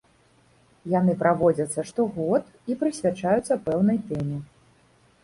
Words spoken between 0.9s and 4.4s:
Яны праводзяцца штогод і прысвячаюцца пэўнай тэме.